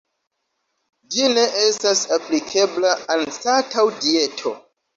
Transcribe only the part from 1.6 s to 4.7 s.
estas aplikebla anstataŭ dieto.